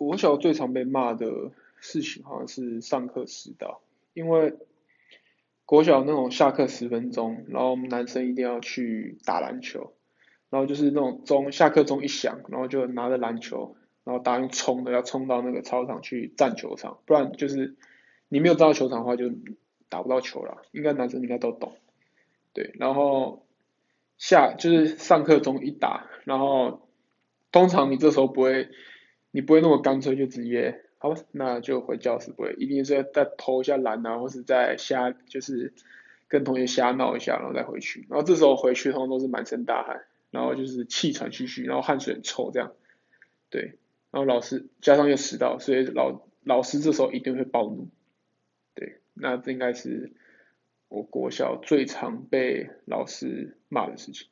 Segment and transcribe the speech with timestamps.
[0.00, 3.82] 国小最常被骂的事情好像是上课迟到，
[4.14, 4.54] 因为
[5.66, 9.92] 国小那种下课十分钟，然后我们男生一定要去打篮球，
[10.48, 17.76] 然后就是那种钟下课钟一响，然后就拿着篮球，然后打算冲的要冲到那个操场去占球场，不然就是
[18.30, 19.30] 你没有占到球场的话就
[19.90, 21.76] 打不到球了，应该男生应该都懂，
[22.54, 23.44] 对，然后
[24.16, 26.88] 下就是上课钟一打，然后
[27.52, 28.70] 通常你这时候不会。
[29.30, 35.72] 你不会那么干脆就直接，好吧，那就回教室，不会，一定是要再偷一下懒啊，或是再瞎，就是
[36.28, 38.06] 跟同学瞎闹一下，然后再回去。
[38.10, 42.72] 然后这时候回去通常都是满身大汗，然后就是气喘吁吁，然后汗水很臭这样。
[43.50, 43.78] 对，
[44.10, 47.88] 然后老师加上又迟到，所以老老师这时候一定会暴怒。
[48.74, 50.12] 对，那这应该是
[50.88, 54.28] 我国小最常被老师骂的事情。